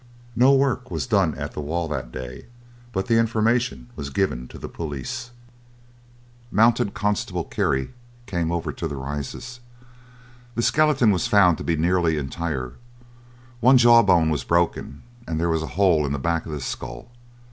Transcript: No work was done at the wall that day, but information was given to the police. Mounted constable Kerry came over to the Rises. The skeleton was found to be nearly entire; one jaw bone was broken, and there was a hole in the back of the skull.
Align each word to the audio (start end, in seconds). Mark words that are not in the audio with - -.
No 0.35 0.55
work 0.55 0.89
was 0.89 1.05
done 1.05 1.35
at 1.35 1.51
the 1.53 1.61
wall 1.61 1.87
that 1.89 2.11
day, 2.11 2.47
but 2.91 3.11
information 3.11 3.87
was 3.95 4.09
given 4.09 4.47
to 4.47 4.57
the 4.57 4.67
police. 4.67 5.29
Mounted 6.49 6.95
constable 6.95 7.43
Kerry 7.43 7.91
came 8.25 8.51
over 8.51 8.73
to 8.73 8.87
the 8.87 8.95
Rises. 8.95 9.59
The 10.55 10.63
skeleton 10.63 11.11
was 11.11 11.27
found 11.27 11.59
to 11.59 11.63
be 11.63 11.75
nearly 11.75 12.17
entire; 12.17 12.73
one 13.59 13.77
jaw 13.77 14.01
bone 14.01 14.31
was 14.31 14.43
broken, 14.43 15.03
and 15.27 15.39
there 15.39 15.49
was 15.51 15.61
a 15.61 15.67
hole 15.77 16.03
in 16.03 16.13
the 16.13 16.17
back 16.17 16.47
of 16.47 16.51
the 16.51 16.61
skull. 16.61 17.11